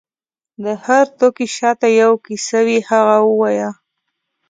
د 0.63 0.65
هر 0.85 1.05
توکي 1.19 1.47
شاته 1.55 1.87
یو 2.01 2.11
کیسه 2.25 2.59
وي، 2.65 2.79
هغه 2.89 3.17
ووایه. 3.27 3.69